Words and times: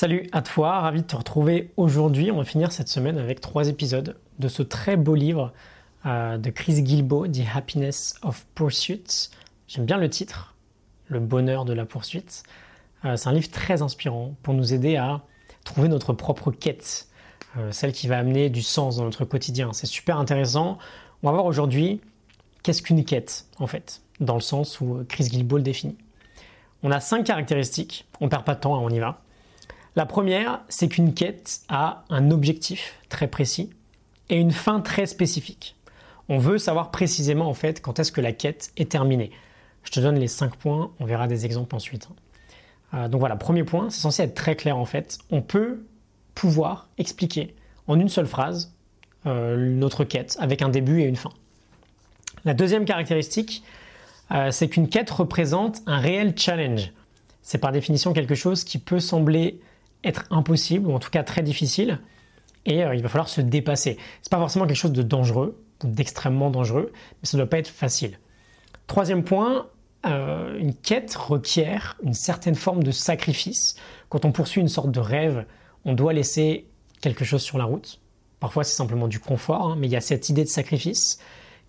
Salut 0.00 0.28
à 0.30 0.42
toi, 0.42 0.78
ravi 0.78 1.02
de 1.02 1.06
te 1.08 1.16
retrouver 1.16 1.72
aujourd'hui. 1.76 2.30
On 2.30 2.36
va 2.36 2.44
finir 2.44 2.70
cette 2.70 2.86
semaine 2.86 3.18
avec 3.18 3.40
trois 3.40 3.66
épisodes 3.66 4.16
de 4.38 4.46
ce 4.46 4.62
très 4.62 4.96
beau 4.96 5.16
livre 5.16 5.52
euh, 6.06 6.38
de 6.38 6.50
Chris 6.50 6.84
Guilbeault, 6.84 7.26
The 7.26 7.40
Happiness 7.52 8.14
of 8.22 8.46
Pursuit. 8.54 9.30
J'aime 9.66 9.86
bien 9.86 9.96
le 9.96 10.08
titre, 10.08 10.54
Le 11.08 11.18
bonheur 11.18 11.64
de 11.64 11.72
la 11.72 11.84
poursuite. 11.84 12.44
Euh, 13.04 13.16
c'est 13.16 13.28
un 13.28 13.32
livre 13.32 13.50
très 13.50 13.82
inspirant 13.82 14.36
pour 14.44 14.54
nous 14.54 14.72
aider 14.72 14.94
à 14.94 15.22
trouver 15.64 15.88
notre 15.88 16.12
propre 16.12 16.52
quête, 16.52 17.08
euh, 17.56 17.72
celle 17.72 17.90
qui 17.90 18.06
va 18.06 18.18
amener 18.18 18.50
du 18.50 18.62
sens 18.62 18.98
dans 18.98 19.04
notre 19.04 19.24
quotidien. 19.24 19.72
C'est 19.72 19.88
super 19.88 20.18
intéressant. 20.18 20.78
On 21.24 21.26
va 21.26 21.32
voir 21.32 21.44
aujourd'hui 21.44 22.00
qu'est-ce 22.62 22.82
qu'une 22.82 23.04
quête 23.04 23.46
en 23.58 23.66
fait, 23.66 24.02
dans 24.20 24.36
le 24.36 24.42
sens 24.42 24.80
où 24.80 25.04
Chris 25.08 25.24
Guilbeault 25.24 25.56
le 25.56 25.64
définit. 25.64 25.98
On 26.84 26.92
a 26.92 27.00
cinq 27.00 27.24
caractéristiques, 27.24 28.06
on 28.20 28.28
perd 28.28 28.44
pas 28.44 28.54
de 28.54 28.60
temps, 28.60 28.76
hein, 28.76 28.80
on 28.80 28.90
y 28.90 29.00
va. 29.00 29.22
La 29.96 30.06
première, 30.06 30.60
c'est 30.68 30.88
qu'une 30.88 31.14
quête 31.14 31.60
a 31.68 32.04
un 32.10 32.30
objectif 32.30 32.98
très 33.08 33.26
précis 33.26 33.70
et 34.28 34.36
une 34.36 34.52
fin 34.52 34.80
très 34.80 35.06
spécifique. 35.06 35.76
On 36.28 36.38
veut 36.38 36.58
savoir 36.58 36.90
précisément 36.90 37.48
en 37.48 37.54
fait 37.54 37.80
quand 37.80 37.98
est-ce 37.98 38.12
que 38.12 38.20
la 38.20 38.32
quête 38.32 38.70
est 38.76 38.90
terminée. 38.90 39.30
Je 39.84 39.90
te 39.90 40.00
donne 40.00 40.18
les 40.18 40.28
cinq 40.28 40.56
points, 40.56 40.90
on 41.00 41.06
verra 41.06 41.26
des 41.26 41.46
exemples 41.46 41.74
ensuite. 41.74 42.08
Euh, 42.94 43.08
donc 43.08 43.20
voilà, 43.20 43.36
premier 43.36 43.64
point, 43.64 43.90
c'est 43.90 44.00
censé 44.00 44.22
être 44.22 44.34
très 44.34 44.56
clair 44.56 44.76
en 44.76 44.84
fait. 44.84 45.18
On 45.30 45.40
peut 45.40 45.84
pouvoir 46.34 46.88
expliquer 46.98 47.54
en 47.86 47.98
une 47.98 48.08
seule 48.08 48.26
phrase 48.26 48.74
euh, 49.26 49.56
notre 49.56 50.04
quête 50.04 50.36
avec 50.40 50.62
un 50.62 50.68
début 50.68 51.00
et 51.00 51.04
une 51.04 51.16
fin. 51.16 51.30
La 52.44 52.54
deuxième 52.54 52.84
caractéristique, 52.84 53.64
euh, 54.30 54.50
c'est 54.50 54.68
qu'une 54.68 54.88
quête 54.88 55.10
représente 55.10 55.80
un 55.86 55.98
réel 55.98 56.34
challenge. 56.36 56.92
C'est 57.42 57.58
par 57.58 57.72
définition 57.72 58.12
quelque 58.12 58.34
chose 58.34 58.62
qui 58.62 58.78
peut 58.78 59.00
sembler 59.00 59.60
être 60.04 60.24
impossible 60.30 60.88
ou 60.88 60.92
en 60.92 60.98
tout 60.98 61.10
cas 61.10 61.22
très 61.22 61.42
difficile 61.42 62.00
et 62.66 62.84
euh, 62.84 62.94
il 62.94 63.02
va 63.02 63.08
falloir 63.08 63.28
se 63.28 63.40
dépasser. 63.40 63.98
C'est 64.22 64.30
pas 64.30 64.38
forcément 64.38 64.66
quelque 64.66 64.76
chose 64.76 64.92
de 64.92 65.02
dangereux 65.02 65.62
d'extrêmement 65.84 66.50
dangereux, 66.50 66.90
mais 66.92 67.28
ça 67.28 67.36
ne 67.36 67.42
doit 67.42 67.50
pas 67.50 67.58
être 67.58 67.68
facile. 67.68 68.18
Troisième 68.86 69.22
point, 69.22 69.68
euh, 70.06 70.58
une 70.58 70.74
quête 70.74 71.14
requiert 71.14 71.96
une 72.02 72.14
certaine 72.14 72.54
forme 72.54 72.82
de 72.82 72.90
sacrifice. 72.90 73.76
Quand 74.08 74.24
on 74.24 74.32
poursuit 74.32 74.60
une 74.60 74.68
sorte 74.68 74.90
de 74.90 75.00
rêve, 75.00 75.44
on 75.84 75.94
doit 75.94 76.12
laisser 76.12 76.66
quelque 77.00 77.24
chose 77.24 77.42
sur 77.42 77.58
la 77.58 77.64
route. 77.64 78.00
Parfois 78.40 78.64
c'est 78.64 78.74
simplement 78.74 79.08
du 79.08 79.20
confort, 79.20 79.70
hein, 79.70 79.76
mais 79.78 79.86
il 79.86 79.90
y 79.90 79.96
a 79.96 80.00
cette 80.00 80.28
idée 80.28 80.44
de 80.44 80.48
sacrifice. 80.48 81.18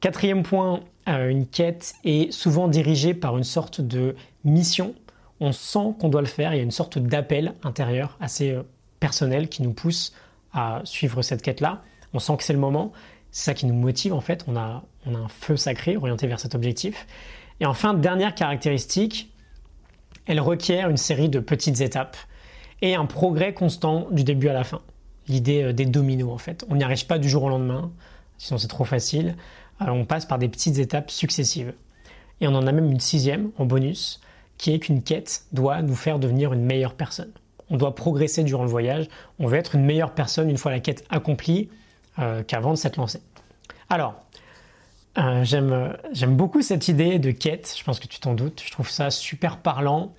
Quatrième 0.00 0.42
point, 0.42 0.80
euh, 1.08 1.28
une 1.28 1.46
quête 1.46 1.94
est 2.04 2.32
souvent 2.32 2.68
dirigée 2.68 3.14
par 3.14 3.36
une 3.38 3.44
sorte 3.44 3.80
de 3.80 4.14
mission. 4.44 4.94
On 5.40 5.52
sent 5.52 5.94
qu'on 5.98 6.08
doit 6.08 6.22
le 6.22 6.26
faire, 6.26 6.54
il 6.54 6.56
y 6.56 6.60
a 6.60 6.62
une 6.62 6.70
sorte 6.70 6.98
d'appel 6.98 7.54
intérieur 7.62 8.16
assez 8.20 8.52
euh, 8.52 8.62
personnel 9.00 9.48
qui 9.48 9.62
nous 9.62 9.72
pousse 9.72 10.14
à 10.52 10.80
suivre 10.84 11.22
cette 11.22 11.42
quête-là. 11.42 11.82
On 12.14 12.18
sent 12.18 12.36
que 12.38 12.44
c'est 12.44 12.52
le 12.52 12.58
moment, 12.58 12.92
c'est 13.30 13.44
ça 13.44 13.54
qui 13.54 13.66
nous 13.66 13.74
motive 13.74 14.14
en 14.14 14.20
fait, 14.20 14.44
on 14.46 14.56
a, 14.56 14.82
on 15.04 15.14
a 15.14 15.18
un 15.18 15.28
feu 15.28 15.56
sacré 15.56 15.96
orienté 15.96 16.26
vers 16.26 16.40
cet 16.40 16.54
objectif. 16.54 17.06
Et 17.60 17.66
enfin, 17.66 17.94
dernière 17.94 18.34
caractéristique, 18.34 19.32
elle 20.26 20.40
requiert 20.40 20.90
une 20.90 20.96
série 20.96 21.28
de 21.28 21.38
petites 21.38 21.80
étapes 21.80 22.16
et 22.82 22.94
un 22.94 23.06
progrès 23.06 23.54
constant 23.54 24.08
du 24.10 24.24
début 24.24 24.48
à 24.48 24.52
la 24.52 24.64
fin. 24.64 24.80
L'idée 25.28 25.62
euh, 25.62 25.72
des 25.72 25.86
dominos 25.86 26.32
en 26.32 26.38
fait. 26.38 26.64
On 26.68 26.76
n'y 26.76 26.84
arrive 26.84 27.06
pas 27.06 27.18
du 27.18 27.28
jour 27.28 27.44
au 27.44 27.48
lendemain, 27.48 27.90
sinon 28.38 28.58
c'est 28.58 28.68
trop 28.68 28.84
facile. 28.84 29.36
Alors 29.80 29.96
on 29.96 30.04
passe 30.04 30.26
par 30.26 30.38
des 30.38 30.48
petites 30.48 30.78
étapes 30.78 31.10
successives. 31.10 31.74
Et 32.40 32.48
on 32.48 32.54
en 32.54 32.66
a 32.66 32.72
même 32.72 32.90
une 32.90 33.00
sixième 33.00 33.50
en 33.56 33.64
bonus, 33.64 34.20
qui 34.58 34.72
est 34.72 34.78
qu'une 34.78 35.02
quête 35.02 35.44
doit 35.52 35.82
nous 35.82 35.94
faire 35.94 36.18
devenir 36.18 36.52
une 36.52 36.64
meilleure 36.64 36.94
personne. 36.94 37.30
On 37.68 37.76
doit 37.76 37.94
progresser 37.94 38.44
durant 38.44 38.62
le 38.62 38.70
voyage, 38.70 39.08
on 39.38 39.46
veut 39.46 39.58
être 39.58 39.74
une 39.74 39.84
meilleure 39.84 40.12
personne 40.12 40.48
une 40.48 40.58
fois 40.58 40.70
la 40.70 40.80
quête 40.80 41.04
accomplie 41.10 41.68
euh, 42.18 42.42
qu'avant 42.42 42.70
de 42.70 42.76
s'être 42.76 42.96
lancé. 42.96 43.20
Alors, 43.90 44.14
euh, 45.18 45.44
j'aime 45.44 46.36
beaucoup 46.36 46.62
cette 46.62 46.88
idée 46.88 47.18
de 47.18 47.30
quête, 47.30 47.74
je 47.76 47.82
pense 47.84 47.98
que 47.98 48.06
tu 48.06 48.20
t'en 48.20 48.34
doutes, 48.34 48.62
je 48.64 48.70
trouve 48.70 48.90
ça 48.90 49.10
super 49.10 49.58
parlant. 49.58 50.12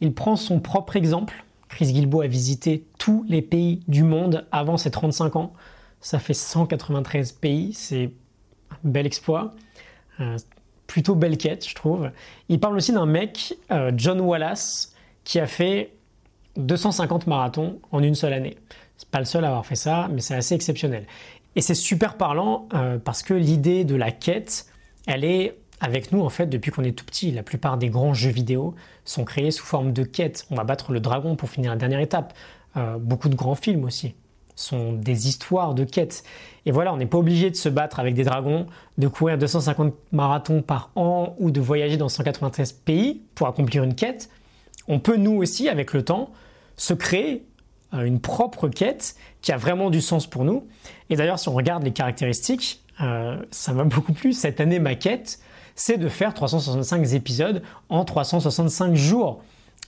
Il 0.00 0.14
prend 0.14 0.36
son 0.36 0.60
propre 0.60 0.96
exemple. 0.96 1.44
Chris 1.68 1.92
Guilbeault 1.92 2.22
a 2.22 2.26
visité 2.26 2.84
tous 2.98 3.24
les 3.28 3.42
pays 3.42 3.82
du 3.86 4.02
monde 4.02 4.46
avant 4.50 4.76
ses 4.76 4.90
35 4.90 5.36
ans. 5.36 5.52
Ça 6.00 6.18
fait 6.18 6.34
193 6.34 7.32
pays, 7.32 7.74
c'est 7.74 8.10
bel 8.82 9.06
exploit. 9.06 9.54
Euh, 10.20 10.38
plutôt 10.90 11.14
belle 11.14 11.38
quête, 11.38 11.68
je 11.68 11.74
trouve. 11.76 12.10
Il 12.48 12.58
parle 12.58 12.76
aussi 12.76 12.92
d'un 12.92 13.06
mec, 13.06 13.56
euh, 13.70 13.92
John 13.96 14.20
Wallace, 14.20 14.92
qui 15.22 15.38
a 15.38 15.46
fait 15.46 15.92
250 16.56 17.28
marathons 17.28 17.78
en 17.92 18.02
une 18.02 18.16
seule 18.16 18.32
année. 18.32 18.56
C'est 18.96 19.08
pas 19.08 19.20
le 19.20 19.24
seul 19.24 19.44
à 19.44 19.48
avoir 19.48 19.64
fait 19.64 19.76
ça, 19.76 20.08
mais 20.10 20.20
c'est 20.20 20.34
assez 20.34 20.56
exceptionnel. 20.56 21.06
Et 21.54 21.60
c'est 21.60 21.76
super 21.76 22.16
parlant 22.16 22.66
euh, 22.74 22.98
parce 22.98 23.22
que 23.22 23.34
l'idée 23.34 23.84
de 23.84 23.94
la 23.94 24.10
quête, 24.10 24.66
elle 25.06 25.24
est 25.24 25.56
avec 25.80 26.10
nous 26.10 26.22
en 26.22 26.28
fait 26.28 26.46
depuis 26.46 26.72
qu'on 26.72 26.82
est 26.82 26.98
tout 26.98 27.04
petit. 27.04 27.30
La 27.30 27.44
plupart 27.44 27.78
des 27.78 27.88
grands 27.88 28.12
jeux 28.12 28.30
vidéo 28.30 28.74
sont 29.04 29.24
créés 29.24 29.52
sous 29.52 29.64
forme 29.64 29.92
de 29.92 30.02
quête. 30.02 30.44
On 30.50 30.56
va 30.56 30.64
battre 30.64 30.90
le 30.90 30.98
dragon 30.98 31.36
pour 31.36 31.50
finir 31.50 31.70
la 31.70 31.76
dernière 31.76 32.00
étape. 32.00 32.34
beaucoup 32.98 33.28
de 33.28 33.36
grands 33.36 33.54
films 33.54 33.84
aussi 33.84 34.14
sont 34.60 34.92
des 34.92 35.28
histoires 35.28 35.74
de 35.74 35.84
quêtes. 35.84 36.22
Et 36.66 36.72
voilà, 36.72 36.92
on 36.92 36.96
n'est 36.96 37.06
pas 37.06 37.18
obligé 37.18 37.50
de 37.50 37.56
se 37.56 37.68
battre 37.68 37.98
avec 37.98 38.14
des 38.14 38.24
dragons, 38.24 38.66
de 38.98 39.08
courir 39.08 39.38
250 39.38 39.94
marathons 40.12 40.62
par 40.62 40.90
an 40.94 41.34
ou 41.38 41.50
de 41.50 41.60
voyager 41.60 41.96
dans 41.96 42.08
193 42.08 42.72
pays 42.72 43.22
pour 43.34 43.46
accomplir 43.46 43.82
une 43.82 43.94
quête. 43.94 44.28
On 44.88 44.98
peut 44.98 45.16
nous 45.16 45.36
aussi, 45.36 45.68
avec 45.68 45.92
le 45.92 46.04
temps, 46.04 46.30
se 46.76 46.94
créer 46.94 47.46
euh, 47.94 48.04
une 48.04 48.20
propre 48.20 48.68
quête 48.68 49.16
qui 49.40 49.52
a 49.52 49.56
vraiment 49.56 49.90
du 49.90 50.00
sens 50.00 50.26
pour 50.26 50.44
nous. 50.44 50.66
Et 51.08 51.16
d'ailleurs, 51.16 51.38
si 51.38 51.48
on 51.48 51.54
regarde 51.54 51.82
les 51.82 51.92
caractéristiques, 51.92 52.82
euh, 53.00 53.36
ça 53.50 53.72
m'a 53.72 53.84
beaucoup 53.84 54.12
plu. 54.12 54.32
Cette 54.32 54.60
année, 54.60 54.78
ma 54.78 54.94
quête, 54.94 55.40
c'est 55.74 55.96
de 55.96 56.08
faire 56.08 56.34
365 56.34 57.12
épisodes 57.14 57.62
en 57.88 58.04
365 58.04 58.94
jours. 58.94 59.42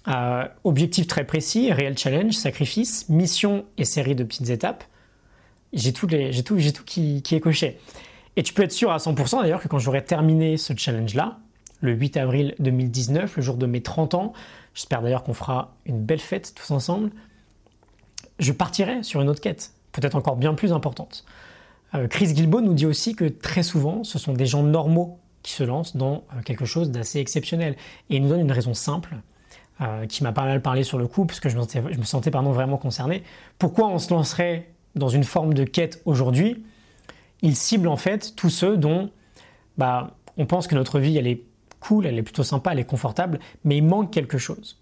Euh, 0.08 0.44
objectif 0.64 1.06
très 1.06 1.24
précis, 1.24 1.72
réel 1.72 1.96
challenge, 1.96 2.32
sacrifice, 2.32 3.08
mission 3.08 3.64
et 3.78 3.84
série 3.84 4.14
de 4.14 4.24
petites 4.24 4.50
étapes. 4.50 4.84
J'ai 5.72 5.92
tout, 5.92 6.08
j'ai 6.08 6.42
tout, 6.42 6.58
j'ai 6.58 6.72
tout 6.72 6.84
qui, 6.84 7.22
est 7.30 7.40
coché. 7.40 7.78
Et 8.36 8.42
tu 8.42 8.52
peux 8.52 8.62
être 8.62 8.72
sûr 8.72 8.90
à 8.90 8.96
100% 8.96 9.42
d'ailleurs 9.42 9.62
que 9.62 9.68
quand 9.68 9.78
j'aurai 9.78 10.04
terminé 10.04 10.56
ce 10.56 10.72
challenge-là, 10.76 11.38
le 11.80 11.92
8 11.92 12.16
avril 12.16 12.54
2019, 12.58 13.36
le 13.36 13.42
jour 13.42 13.56
de 13.56 13.66
mes 13.66 13.80
30 13.80 14.14
ans, 14.14 14.32
j'espère 14.74 15.02
d'ailleurs 15.02 15.22
qu'on 15.22 15.34
fera 15.34 15.76
une 15.86 16.02
belle 16.02 16.20
fête 16.20 16.52
tous 16.54 16.70
ensemble, 16.72 17.10
je 18.38 18.52
partirai 18.52 19.02
sur 19.02 19.20
une 19.20 19.28
autre 19.28 19.40
quête, 19.40 19.72
peut-être 19.92 20.16
encore 20.16 20.36
bien 20.36 20.54
plus 20.54 20.72
importante. 20.72 21.24
Euh, 21.94 22.08
Chris 22.08 22.34
Gilbo 22.34 22.60
nous 22.60 22.74
dit 22.74 22.86
aussi 22.86 23.14
que 23.14 23.26
très 23.26 23.62
souvent, 23.62 24.02
ce 24.04 24.18
sont 24.18 24.32
des 24.32 24.46
gens 24.46 24.62
normaux 24.62 25.18
qui 25.42 25.52
se 25.52 25.62
lancent 25.62 25.96
dans 25.96 26.24
euh, 26.34 26.42
quelque 26.44 26.64
chose 26.64 26.90
d'assez 26.90 27.18
exceptionnel. 27.18 27.76
Et 28.10 28.16
il 28.16 28.22
nous 28.22 28.28
donne 28.28 28.40
une 28.40 28.52
raison 28.52 28.74
simple, 28.74 29.16
euh, 29.82 30.06
qui 30.06 30.22
m'a 30.22 30.32
pas 30.32 30.44
mal 30.44 30.62
parlé 30.62 30.82
sur 30.82 30.98
le 30.98 31.06
coup, 31.06 31.24
parce 31.24 31.40
que 31.40 31.48
je 31.48 31.56
me 31.56 32.04
sentais, 32.04 32.30
pardon, 32.30 32.52
vraiment 32.52 32.76
concerné. 32.76 33.22
Pourquoi 33.58 33.88
on 33.88 33.98
se 33.98 34.12
lancerait 34.12 34.70
dans 34.94 35.08
une 35.08 35.24
forme 35.24 35.54
de 35.54 35.64
quête 35.64 36.02
aujourd'hui? 36.04 36.64
Il 37.42 37.56
cible 37.56 37.88
en 37.88 37.96
fait 37.96 38.34
tous 38.36 38.50
ceux 38.50 38.76
dont 38.76 39.10
bah, 39.78 40.16
on 40.36 40.46
pense 40.46 40.66
que 40.66 40.74
notre 40.74 41.00
vie 41.00 41.16
elle 41.16 41.26
est 41.26 41.42
cool, 41.80 42.06
elle 42.06 42.18
est 42.18 42.22
plutôt 42.22 42.44
sympa, 42.44 42.72
elle 42.72 42.78
est 42.78 42.84
confortable, 42.84 43.40
mais 43.64 43.78
il 43.78 43.84
manque 43.84 44.12
quelque 44.12 44.38
chose. 44.38 44.78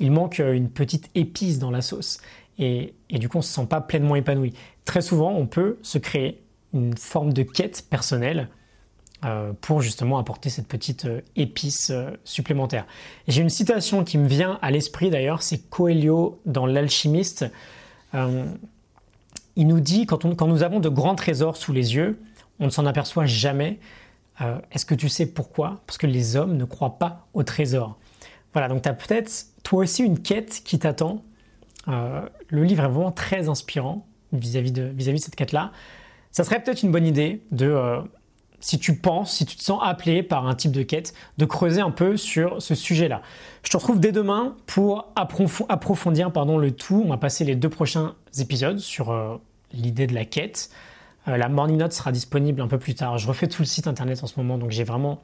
Il 0.00 0.10
manque 0.10 0.40
euh, 0.40 0.52
une 0.52 0.70
petite 0.70 1.10
épice 1.14 1.58
dans 1.58 1.70
la 1.70 1.82
sauce. 1.82 2.20
Et, 2.58 2.94
et 3.08 3.18
du 3.18 3.28
coup, 3.28 3.38
on 3.38 3.40
ne 3.40 3.44
se 3.44 3.52
sent 3.52 3.66
pas 3.66 3.80
pleinement 3.80 4.16
épanoui. 4.16 4.52
Très 4.84 5.02
souvent, 5.02 5.32
on 5.32 5.46
peut 5.46 5.78
se 5.82 5.98
créer 5.98 6.42
une 6.74 6.96
forme 6.96 7.32
de 7.32 7.42
quête 7.42 7.86
personnelle 7.88 8.48
pour 9.60 9.82
justement 9.82 10.18
apporter 10.18 10.48
cette 10.48 10.66
petite 10.66 11.04
euh, 11.04 11.20
épice 11.36 11.90
euh, 11.90 12.10
supplémentaire. 12.24 12.86
J'ai 13.28 13.42
une 13.42 13.50
citation 13.50 14.02
qui 14.02 14.16
me 14.16 14.26
vient 14.26 14.58
à 14.62 14.70
l'esprit 14.70 15.10
d'ailleurs, 15.10 15.42
c'est 15.42 15.58
Coelho 15.68 16.40
dans 16.46 16.64
L'alchimiste. 16.64 17.44
il 18.14 19.66
nous 19.66 19.80
dit, 19.80 20.06
quand, 20.06 20.24
nous 20.24 20.62
avons 20.62 20.80
de 20.80 20.88
grands 20.88 21.14
trésors 21.14 21.58
sous 21.58 21.72
les 21.72 21.94
yeux, 21.96 22.18
on 22.60 22.64
ne 22.64 22.70
s'en 22.70 22.86
aperçoit 22.86 23.26
jamais. 23.26 23.78
Est-ce 24.72 24.86
que 24.86 24.94
tu 24.94 25.10
sais 25.10 25.26
pourquoi? 25.26 25.82
Parce 25.86 25.98
que 25.98 26.06
les 26.06 26.36
hommes 26.36 26.56
ne 26.56 26.64
croient 26.64 26.98
pas 26.98 27.26
aux 27.34 27.42
trésors. 27.42 27.98
Voilà, 28.54 28.68
donc 28.68 28.82
tu 28.82 28.88
as 28.88 28.94
peut-être 28.94 29.30
toi 29.62 29.80
aussi 29.80 30.02
une 30.02 30.18
quête 30.18 30.62
qui 30.64 30.78
t'attend. 30.78 31.22
le 31.86 32.64
livre 32.64 32.84
est 32.84 32.88
vraiment 32.88 33.12
très 33.12 33.48
inspirant 33.48 34.06
vis-à-vis 34.32 34.72
de, 34.72 34.82
vis 34.82 35.08
-vis 35.08 35.12
de 35.12 35.16
cette 35.18 35.36
quête-là. 35.36 35.72
Ça 36.32 36.42
serait 36.44 36.62
peut-être 36.62 36.82
une 36.82 36.90
bonne 36.90 37.06
idée 37.06 37.42
de 37.50 38.02
si 38.60 38.78
tu 38.78 38.96
penses, 38.96 39.32
si 39.32 39.46
tu 39.46 39.56
te 39.56 39.62
sens 39.62 39.80
appelé 39.82 40.22
par 40.22 40.46
un 40.46 40.54
type 40.54 40.72
de 40.72 40.82
quête, 40.82 41.14
de 41.38 41.44
creuser 41.46 41.80
un 41.80 41.90
peu 41.90 42.16
sur 42.16 42.60
ce 42.62 42.74
sujet-là. 42.74 43.22
Je 43.62 43.70
te 43.70 43.76
retrouve 43.76 44.00
dès 44.00 44.12
demain 44.12 44.54
pour 44.66 45.12
approfondir 45.16 46.30
pardon, 46.30 46.58
le 46.58 46.70
tout. 46.70 47.02
On 47.04 47.08
va 47.08 47.16
passer 47.16 47.44
les 47.44 47.56
deux 47.56 47.70
prochains 47.70 48.14
épisodes 48.38 48.78
sur 48.78 49.10
euh, 49.10 49.36
l'idée 49.72 50.06
de 50.06 50.14
la 50.14 50.24
quête. 50.24 50.70
Euh, 51.28 51.36
la 51.36 51.48
morning 51.48 51.78
note 51.78 51.92
sera 51.92 52.12
disponible 52.12 52.60
un 52.60 52.68
peu 52.68 52.78
plus 52.78 52.94
tard. 52.94 53.18
Je 53.18 53.26
refais 53.26 53.48
tout 53.48 53.62
le 53.62 53.66
site 53.66 53.86
internet 53.86 54.22
en 54.22 54.26
ce 54.26 54.38
moment, 54.38 54.58
donc 54.58 54.70
j'ai 54.70 54.84
vraiment 54.84 55.22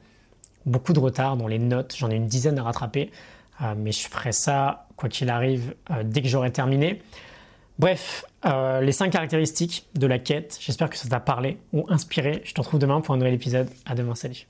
beaucoup 0.65 0.93
de 0.93 0.99
retard 0.99 1.37
dans 1.37 1.47
les 1.47 1.59
notes. 1.59 1.95
J'en 1.97 2.09
ai 2.09 2.15
une 2.15 2.27
dizaine 2.27 2.57
à 2.57 2.63
rattraper, 2.63 3.11
euh, 3.61 3.75
mais 3.77 3.91
je 3.91 4.07
ferai 4.07 4.31
ça 4.31 4.87
quoi 4.95 5.09
qu'il 5.09 5.29
arrive, 5.29 5.75
dès 6.05 6.23
que 6.23 6.27
j'aurai 6.27 6.51
terminé. 6.51 7.03
Bref, 7.79 8.25
les 8.81 8.91
cinq 8.91 9.11
caractéristiques 9.11 9.87
de 9.95 10.07
la 10.07 10.19
quête, 10.19 10.57
j'espère 10.59 10.89
que 10.89 10.97
ça 10.97 11.07
t'a 11.07 11.19
parlé 11.19 11.57
ou 11.73 11.85
inspiré. 11.89 12.41
Je 12.43 12.53
te 12.53 12.61
retrouve 12.61 12.79
demain 12.79 13.01
pour 13.01 13.13
un 13.13 13.17
nouvel 13.17 13.33
épisode. 13.35 13.69
À 13.85 13.93
demain, 13.93 14.15
salut 14.15 14.47